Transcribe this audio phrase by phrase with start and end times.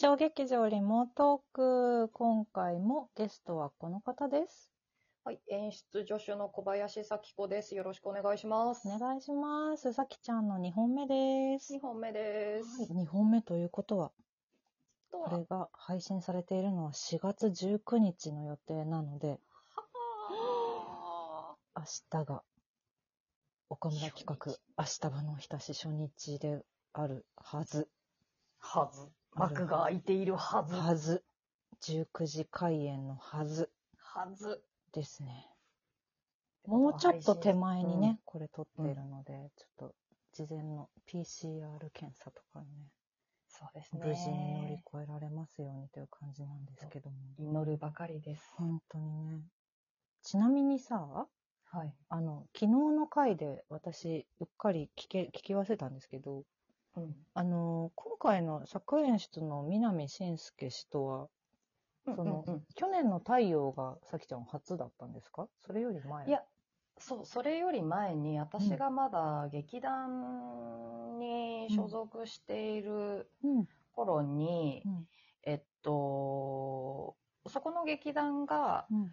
[0.00, 4.70] 小劇場リモートーク、今回もゲストはこの方です。
[5.24, 7.74] はい、演出助手の小林咲子です。
[7.74, 8.86] よろしくお願いします。
[8.86, 9.92] お願いします。
[9.92, 11.74] さきちゃんの2本目です。
[11.74, 12.82] 2本目です。
[12.92, 14.12] はい、2本目ということは、
[15.10, 19.40] とはこれが配信されているのは4月19日の予定なので、
[19.74, 22.44] は明日が
[23.68, 24.36] 岡村企画、
[24.78, 26.62] 明日場のひたし初日で
[26.92, 27.88] あるはず。
[28.60, 29.17] あはず。
[29.38, 30.74] 幕が開いているはず。
[30.74, 31.24] はず。
[31.82, 34.62] 19時開演のはずはず。
[34.92, 35.48] ですね。
[36.66, 39.94] もうちょっと手前にね、これ撮っているので、ちょっと
[40.32, 42.66] 事前の PCR 検査とかね、
[43.48, 44.02] そうですね。
[44.04, 47.16] 無事に乗り越えられますようにという感じなんですけども。
[47.38, 48.54] 祈るばかりです。
[48.56, 49.42] 本当にね。
[50.22, 51.26] ちなみにさ、
[51.70, 51.94] はい。
[52.08, 56.44] あの、昨日の回で私、うっかり聞け、聞き忘れたんですけど、
[56.96, 57.26] うん。
[57.34, 61.28] あの、今回の作演出の南信介氏とは、
[62.16, 65.48] その、うんうん去年の太陽がさきちゃん初だったんですか？
[65.58, 66.42] それより前いや、
[66.98, 73.68] そう、それより前に、私がまだ劇団に所属しているうん。
[73.92, 75.08] 頃に、うん。
[75.42, 77.16] えっと、
[77.46, 79.12] そこの劇団が、うん。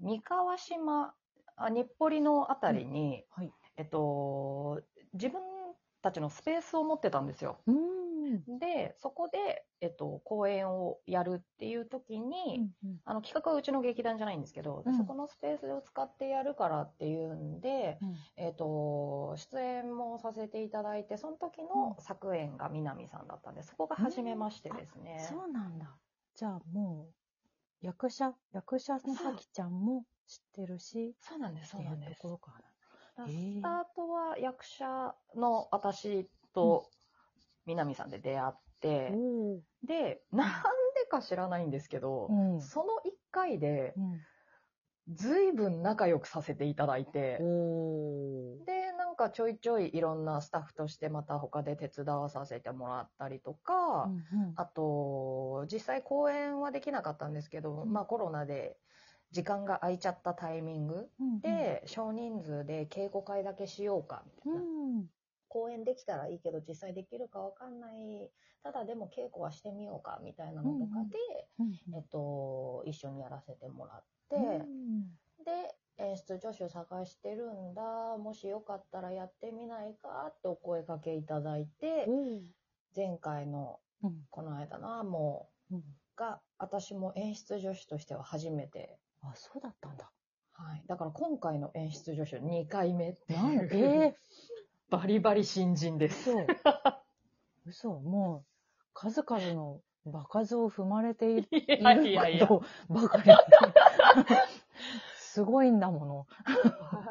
[0.00, 1.14] 三河島、
[1.56, 3.52] あ日暮里のあたりに、はい。
[3.76, 5.63] えっと、自分
[6.04, 7.56] たちのスペースを持ってたんですよ。
[7.66, 8.58] うん。
[8.58, 25.26] で、そこで、えっと、公演をやるっていう時に、うんあの企画はうちの劇団じゃないんですけど、うんそこのスペースを使ってやるからっていうんで、うんえっと、出演もさせていただいて、その時の作演が南さんだったんで、そこが初めましてですね。
[25.26, 25.96] そうなんだ。
[26.34, 27.14] じゃあもう、
[27.80, 32.32] 役者、役者のさきちゃんも知ってるし、そうなんです、そうなんですとこ。
[32.32, 32.73] ろから
[33.16, 36.90] スタートは役者の私と
[37.66, 40.62] 南さんで出会って、おで、なん
[40.94, 42.60] でか知らないんですけど、うん。
[42.60, 44.20] その1回でうん。
[45.12, 48.64] 随分仲良くさせていただいて、おー。
[48.64, 58.78] で、なんかちょいちょいいろんなスタッフとしてまた他で手伝わさせてもらったりとか、うんうんあと、実際公演はできなかったんですけど、うんまあコロナで
[59.34, 64.60] 時間が空いちゃったタイミングうんで、少人数で稽古会だけしようか、みたいな。
[64.60, 65.06] うん。
[65.48, 68.30] 公演できたらいいけど実際できるかわかんない。
[68.62, 71.18] ただでも稽古はしてみようかみたいなのとかで、
[71.58, 75.02] うんえっと、一緒にやらせてもらって、うん。
[75.44, 82.06] で演出助手探してるんだもしよかったらやってみないかってお声かけいただいて、
[82.94, 84.12] 前回のうん。
[84.30, 85.82] この間のもうんう
[86.16, 88.98] が私も演出助手としては初めて、
[89.32, 90.10] あ、そうだったんだ。
[90.52, 94.16] はい、だから今回の演出助手2回目ってなんいう、え
[94.90, 96.30] バリバリ新人でー、す。
[96.30, 96.46] 嘘。
[97.66, 98.00] 嘘。
[98.00, 98.46] もう、
[98.92, 102.48] 数々の場数を踏まれているいやいやいや。
[102.88, 103.32] ばかり。
[105.18, 106.26] すごいんだもの。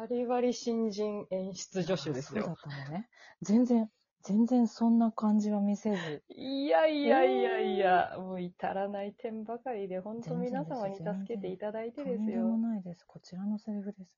[0.00, 2.54] バリバリ新人演出助手ですそうだよ。
[2.54, 3.08] ったのね。
[3.42, 3.88] 全然、
[4.22, 6.22] 全然そんな感じは見せず。
[6.28, 12.56] いやいやいやいや、もう至らない点ばかりで、本当皆様に助けていただいてとですんでもよ。
[12.58, 13.04] ないです。
[13.06, 14.10] こちらのセリフです。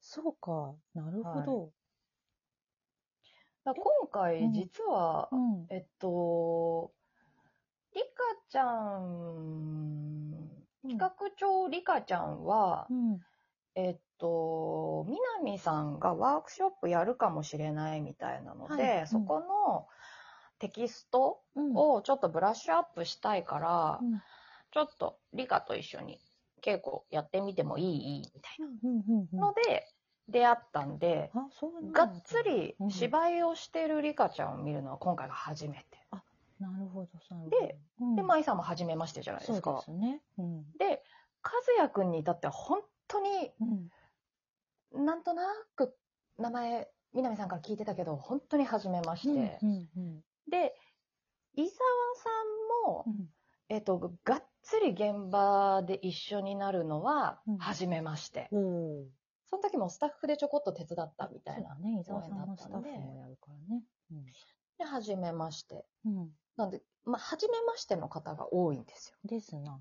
[0.00, 0.74] そうか。
[0.94, 1.72] なるほど。
[3.64, 5.66] だから今回、実は、うん。
[5.70, 6.92] えっと、
[7.94, 8.06] リカ
[8.50, 10.34] ちゃん、
[10.82, 13.20] 企画長リカちゃんは、うん。
[13.74, 15.06] えっと、
[15.42, 19.86] 南さんがワークショップやるかもしれないみたいなので、はいうんそこの
[20.58, 21.76] テキストうん。
[21.76, 24.22] をちょっとブラッシュアップしたいから、うん
[24.72, 26.18] ちょっとリカと一緒に
[26.60, 28.22] 稽古やってみてもいい？
[28.34, 28.56] みたい
[29.32, 29.86] なので
[30.28, 31.30] 出会ったんで、
[31.86, 35.84] んだがっつり芝居をしてるリカちゃんを見るのは今回が初めて。
[36.58, 37.50] なるほど、なるほど。
[37.50, 40.02] で、うんで、舞さんも初めましてじゃないですかそうで。
[40.02, 40.20] すね。
[40.38, 40.62] うん。
[40.78, 41.02] で、
[41.44, 43.88] 和也くんに至っては本当にうん。
[45.04, 45.44] なんとな
[45.76, 45.96] く
[46.38, 49.58] 名前、南さんから聞いてたけど、本当に初めまして。
[49.62, 50.74] うんうんで、
[51.54, 51.72] 伊沢
[52.16, 52.30] さ
[52.86, 53.28] んもう、ん。
[53.70, 58.48] えっと、がっつり現場で一緒になるのはうん、初めまして。
[58.52, 59.06] おお。
[59.46, 61.74] その時もスタッフでちょこっと手伝ったみたいな。
[61.76, 62.00] ね。
[62.00, 63.84] 伊沢さんのスタッフもやるからね。
[64.78, 65.86] で、初めまして。
[66.04, 66.18] うん。
[66.18, 66.30] うん。
[66.56, 69.16] なんで、まあ、初めましての方が多いんですよ。
[69.24, 69.80] ですな。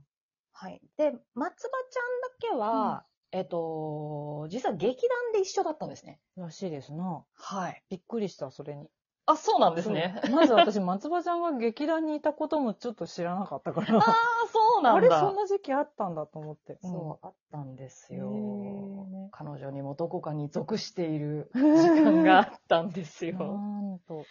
[0.52, 0.82] はい。
[0.98, 6.20] で、松葉ちゃんだけは、えっと、実は劇団で一緒だったんですね。
[6.38, 7.24] らしいですな。
[7.34, 7.84] はい。
[7.90, 8.88] びっくりした、それに。
[9.26, 10.22] あ、そうなんですね。
[10.32, 13.98] まず私、松葉ちゃんが劇団にいたこともちょっと知らなかったから。
[13.98, 14.04] ああ、
[14.52, 15.42] そうなんあれ、そんだ。
[15.42, 16.78] な時期あったんだと思って。
[16.82, 19.30] そう、あったんですよ。
[19.32, 23.38] 彼女にもどこかに属している 時間があったんですうん。
[23.38, 23.58] よ。
[23.58, 24.28] なんと。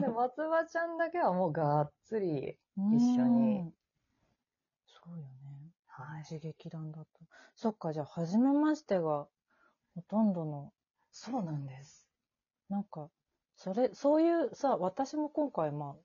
[0.00, 2.56] で、松葉ちゃんだけはもうがっつり、
[2.90, 3.74] 一緒にうん。
[4.86, 5.39] そうよね。
[6.00, 6.38] はい。
[6.38, 7.20] 劇団だった。
[7.54, 9.26] そっか、じゃあ、初めましてが、
[9.94, 10.72] ほとんどの、
[11.12, 12.08] そうなんです。
[12.68, 13.08] なんか、
[13.56, 15.96] それ、そういうさ、私も今回、ま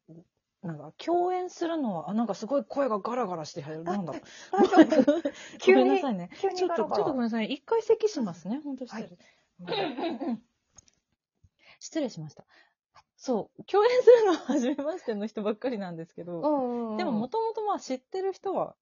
[0.64, 4.14] あ、なんか、共演するのは、あ、なんかすごい声がガラガラして、なんだ
[5.60, 6.30] 急にめんなさいね。
[6.40, 7.52] 急にちょっと、ちょっとごめんなさい。
[7.52, 8.60] 一回咳しますね。
[8.64, 9.04] 本当失礼。
[9.04, 10.46] はい
[11.80, 12.46] 失礼しました。
[13.16, 16.42] そう、共演するのは初めましての人ばっかりなんですけど、
[16.98, 18.76] でももともとまあ知ってる人は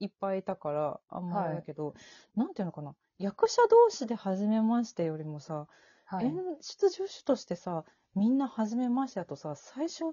[0.00, 1.94] いっぱいいたから、あんまりだけど、
[2.36, 5.66] なんていうのかな、役者同士で初めましてよりもさ、
[6.04, 6.26] はい。
[6.26, 7.84] 演出助手としてさ、
[8.14, 10.04] みんな初めましてだとさ、最初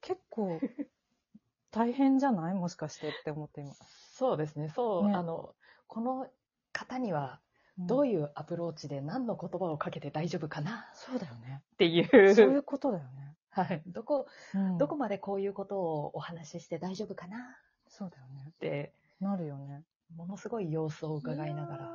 [0.00, 0.60] 結構
[1.70, 2.54] 大変じゃない？
[2.54, 3.74] もしかしてって思って今。
[4.14, 5.14] そうですね、そう、ね。
[5.14, 5.54] あの、
[5.86, 6.30] この
[6.72, 7.40] 方には
[7.78, 7.86] うん。
[7.86, 10.90] どういうアプローチで何の言葉をかけて大丈夫かな？
[10.94, 11.62] そうだよね。
[11.74, 12.14] っていそ
[12.46, 13.36] うう、いうことだよね。
[13.50, 14.78] はい、どこ、うん。
[14.78, 17.58] どこまでこういうことをお話しして大丈夫かな？
[17.86, 18.46] そうだよね。
[18.48, 18.52] っ。
[18.58, 19.84] て、なるよね。
[20.14, 21.92] ものすごい様子を伺いながら。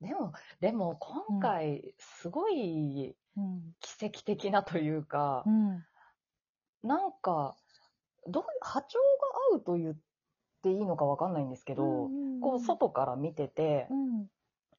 [0.00, 3.16] でも、でも今回、すごい。
[3.80, 5.84] 奇跡的なというかう、ん。
[6.82, 7.56] なんか、
[8.26, 9.04] どう波長が
[9.54, 9.96] 合うと言っ
[10.62, 12.10] ていいのかわかんないんですけど、
[12.40, 14.26] こう外から見てて、うん。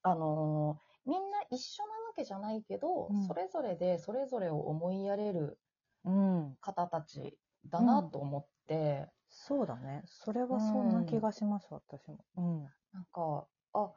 [0.04, 5.60] あのーみんな一緒なわけじゃないけど、うんそれぞれでそれぞれを思いやれる
[6.06, 6.56] うん。
[6.62, 10.04] 方たちだなと思って、そうだね。
[10.06, 12.25] それはそんな気がします、私も。
[12.38, 12.63] うん。
[12.94, 13.92] なんか、あ、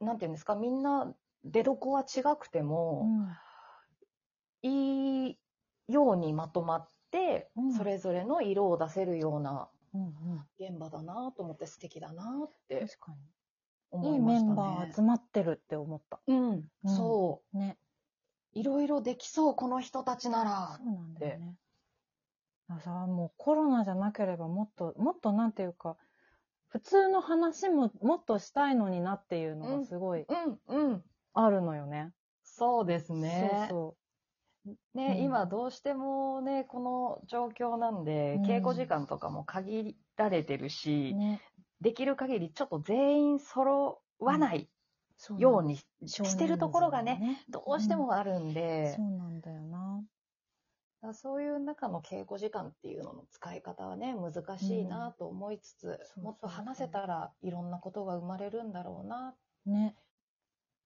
[0.00, 1.14] なんていうんですか、みんな
[1.44, 3.06] 出どこは違くても、
[4.62, 5.38] いい
[5.88, 10.02] ようにまとまって、うんそれぞれの色を出せるようなうん。
[10.02, 10.46] うん。
[10.58, 13.18] 現場だなと思って素敵だなって確かに。
[14.08, 14.46] いい思いましたね。
[14.46, 16.20] メンバー集まってるって思った。
[16.26, 17.76] うん、うんそね。
[18.54, 18.58] う。
[18.58, 20.82] いろいろできそう、この人たちならそ。
[20.84, 21.56] うなんだよね。
[22.70, 25.96] あさ、もうコロナじゃなければもっと、もっとなんていうか、
[26.68, 30.24] 普通の話ももっとしたいのになっていうのがすごい
[30.68, 31.04] うん、うん。
[31.34, 32.12] あるのよね。
[32.44, 33.66] そうですね。
[33.68, 34.00] そう
[34.94, 41.40] ね、うん今どうしてもね、この状況なんで、うん稽古時間とかも限られてるそしう。、ね。
[41.80, 44.68] できる限りちょっと全員揃わない
[45.16, 49.89] そうようにしてるところがね、ねどうしてもあるんで、そうなんだよな。
[51.02, 59.34] だそういう中の稽古時間っていうのの使い方はね、難しいなと思いつつ、うんもっと話せたらいろんなことが生まれるんだろうな。
[59.66, 59.96] ね。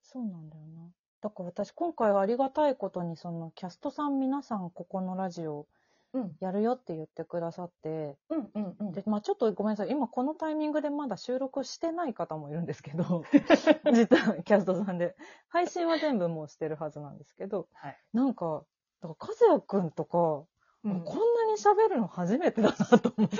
[0.02, 0.90] そうなんだよな。
[1.20, 5.66] だから私今回ありがたいことにそのキャストさん皆さんここのラジオ
[6.14, 8.92] うん、やるよって言ってくださって、うん、うん、うん。
[8.92, 9.90] で、まあちょっとごめんなさい。
[9.90, 13.24] 今このタイミングでまだ収録してない方もいるんですけど、
[13.92, 15.16] 実はキャストさんで。
[15.48, 17.98] 配信は全部もうしてるはずなんですけど、はい。
[18.12, 18.64] なんか、
[19.08, 20.44] だから和也くんとか、
[20.84, 23.38] うんこんなに喋るの初めてだなと思って。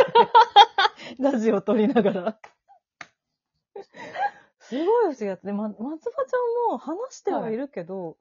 [1.21, 2.39] ラジオ撮りながら。
[4.61, 5.47] すごい不思議だった。
[5.47, 8.17] で、ま、松葉ちゃんも話してはいるけど、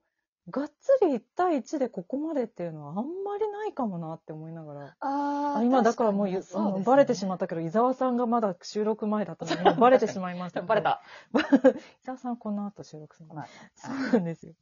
[0.49, 4.95] がっつり1対1でここまでっていうのはあんまりないかもなって思いながら。
[4.99, 10.61] ああ今だからもうゆ、あのバレてしまっったけど、伊沢さんがまだ収録前だったのに、 もうバレてしまいました。
[10.61, 10.81] バレ。
[10.81, 11.01] た。
[11.39, 14.53] 伊沢さんこの後収録するそうなんですよ。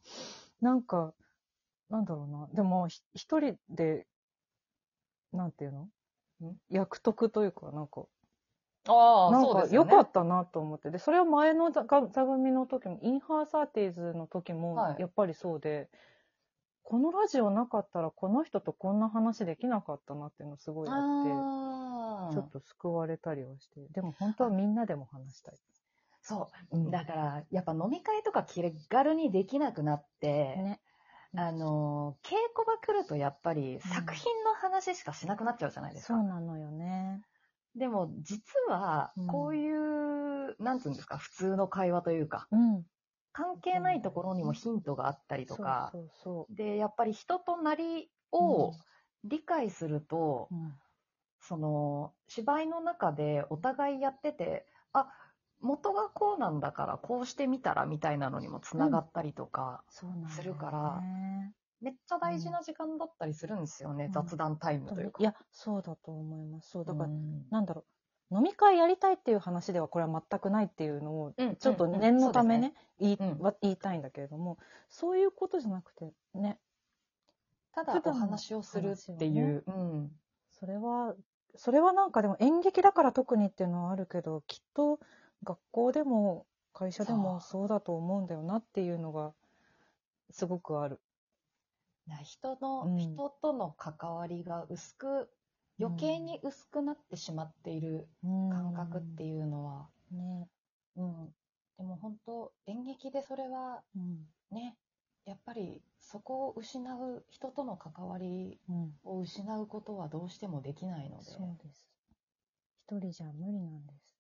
[0.62, 1.16] なんか、
[1.92, 2.48] なんだろうな。
[2.54, 4.08] でも、ひ一人で、
[5.34, 5.82] なんていうの？
[5.84, 6.58] ん？
[6.70, 8.06] 役得というか、なんか、
[8.86, 9.92] ああ、なんか良そうですよね。
[9.92, 10.90] かったなと思って。
[10.90, 15.90] で、それは前の座座組の時も、インハーサーティーズの時もは、いやっぱりそうで、
[16.84, 21.46] このラジオなかったらこの人とこんな話できなかったなっていうのすごいあって、
[22.34, 23.82] ちょっと救われたりはして。
[23.94, 25.60] でも本当はみんなでも話したい。
[26.22, 26.78] そう。
[26.78, 30.82] うんだから、やっぱ飲み会とか気軽にできなくなって、ね。
[31.36, 36.24] あの、稽古が来るとやっぱり作品の話しかしなくなっちゃうじゃないですそうか。
[36.24, 37.22] なのよね。
[37.76, 42.84] でも、実はうん、こういう、なんつうんですか、普通の会話というか、うん。
[43.34, 45.94] 関係ないところにもヒントがあったりとか、
[46.50, 48.12] で、やっぱり人となり。
[48.32, 48.74] を
[49.24, 50.74] 理解すると、うん
[51.44, 55.12] その芝居の中でお互いやっててあ
[55.62, 61.02] 元がこうなんだからこうしてみたらみたいなのにもつながったりとか、するから
[61.82, 64.12] めっちゃ大事な時間だったりするんですよね、うん。
[64.12, 65.18] 雑談タイムというか。
[65.20, 66.70] いや、そうだと思います。
[66.70, 67.46] そう、だから、うん。
[67.50, 67.84] なんだろ
[68.30, 68.36] う。
[68.38, 71.56] 飲み会やりたいっていう話ではこれは全くないっていうのを、うん。
[71.56, 73.40] ちょっと念のためね、言いうん。
[73.40, 76.60] は言いたいんだけれども、そういうことじゃなくて、ね、
[77.74, 80.12] ただお話をするっていう、うん。
[80.52, 81.16] それは、
[81.56, 85.00] それはなんかでも演劇だから特にっていうのはあるけど、きっと
[85.44, 89.34] 学校でも会社でもそそうだと思うんだよなっていうのが
[90.32, 91.00] すごくある。
[92.08, 95.30] な人の、うん人との関わりが薄く、
[95.80, 100.48] 余計に薄くなってしまっている感覚っていうのは、ね。
[100.98, 101.36] うん。
[101.78, 104.28] でも本当、演劇でそれはうん。
[104.52, 104.78] ね、
[105.26, 108.94] やっぱりそこを失う、人との関わりうん。
[109.04, 111.88] を失うことはどうしてもできないので、そうです。
[112.88, 114.11] 一人じゃ無理なんです。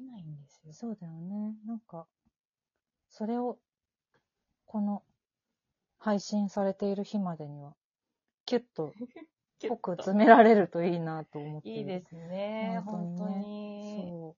[0.00, 0.72] できないんですよ。
[0.72, 1.54] そうだよね。
[1.66, 2.06] なんか、
[3.10, 3.58] それを、
[4.64, 5.02] この、
[5.98, 7.74] 配信されている日までには、
[8.46, 8.94] キュッと、
[9.68, 14.10] 濃く詰められるといいなと思っていいですね、本当にに。
[14.10, 14.36] そう。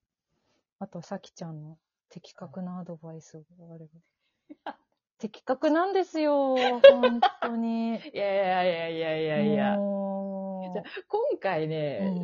[0.80, 1.78] あと、さきちゃんの
[2.08, 4.00] 的確なアドバイスがあれば。
[5.18, 7.94] 的確なんですよ、 本当に。
[7.94, 10.11] いやいやいやいやいやいや。
[10.72, 12.14] じゃ今回ね、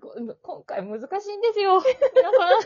[0.00, 1.80] こ今回難しいんですよ。
[2.14, 2.60] 皆さん。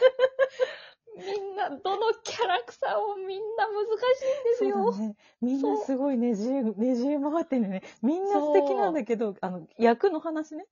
[1.17, 4.93] みんな、どのキャラクターもみんな難しいんですよ。
[4.93, 5.17] ね。
[5.41, 7.83] みんなすごいねじれ、ねじれ回ってんね。
[8.03, 10.67] みんな素敵なんだけど、あの、役の話ね。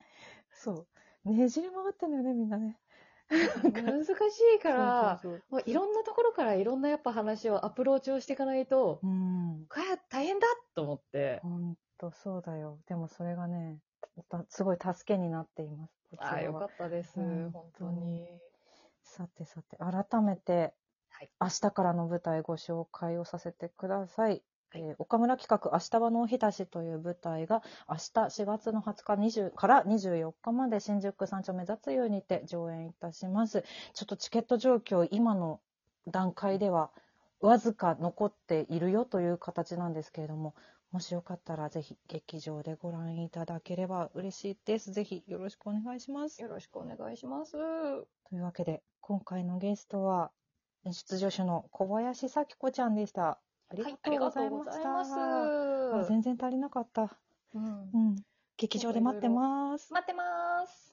[0.50, 0.86] そ
[1.24, 1.30] う。
[1.30, 2.78] ねじれ回ってんだよね、みんなね。
[3.30, 4.10] 難し
[4.56, 9.10] いから、そうそうもういろんなところからいろんなやっぱ話をアプローチをしていかないと、そう。
[9.10, 9.66] うん。
[10.08, 11.40] 大変だと思って。
[11.42, 12.78] ほんと、そうだよ。
[12.86, 13.87] でもそれがね、た
[14.48, 15.92] すごい助けになっています。
[16.18, 17.20] ああ、よかったです。
[17.20, 18.26] うん本当に。
[19.02, 20.74] さてさて、改めて、
[21.10, 24.42] はい明日からの舞台ご紹介をさせてください。
[24.70, 33.64] はいえー岡村企画、明日はノーヒタシという舞台が、明日4月の20日20から24日まで新宿三丁目雑湯にて上演いたします。
[33.94, 35.60] ちょっとチケット状況、今の
[36.06, 36.90] 段階では、
[37.40, 40.54] わずか残っているよという形なんですけれども、
[40.90, 44.90] もしよかったらぜひ劇場でご覧いただければ嬉しいです。
[44.90, 46.40] ぜひよろしくお願いします。
[46.40, 47.52] よろしくお願いします。
[47.52, 50.30] というわけで、今回のゲストは、
[50.90, 53.38] 出場者の小林咲子ちゃんでした。
[53.70, 55.98] ありがとうございました。
[56.00, 57.18] あ全然足りなかった。
[57.54, 58.16] うんうん。
[58.56, 59.92] 劇場で待ってます。
[59.92, 60.86] 待ってます。